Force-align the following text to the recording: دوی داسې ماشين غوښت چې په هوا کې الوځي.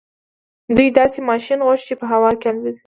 دوی 0.75 0.89
داسې 0.99 1.19
ماشين 1.29 1.59
غوښت 1.67 1.85
چې 1.87 1.93
په 1.99 2.05
هوا 2.11 2.31
کې 2.41 2.47
الوځي. 2.51 2.79